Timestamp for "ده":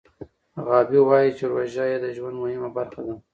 3.07-3.15